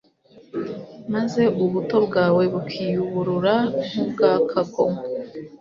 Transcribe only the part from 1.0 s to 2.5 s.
maze ubuto bwawe